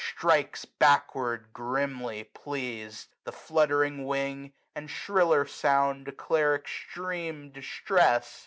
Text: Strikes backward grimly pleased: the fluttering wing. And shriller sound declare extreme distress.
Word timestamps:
Strikes 0.17 0.65
backward 0.65 1.53
grimly 1.53 2.23
pleased: 2.23 3.09
the 3.23 3.31
fluttering 3.31 4.03
wing. 4.07 4.51
And 4.73 4.89
shriller 4.89 5.45
sound 5.45 6.05
declare 6.05 6.55
extreme 6.55 7.51
distress. 7.51 8.39